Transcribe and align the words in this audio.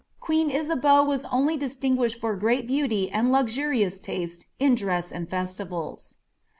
Queen 0.19 0.49
Isabeau 0.49 1.03
was 1.03 1.25
only 1.25 1.55
distinguished 1.55 2.19
for 2.19 2.35
great 2.35 2.65
beauty 2.65 3.11
an^ 3.13 3.29
luxurious 3.29 3.99
taste 3.99 4.47
in 4.57 4.73
dress 4.73 5.11
and 5.11 5.29
festivals. 5.29 6.15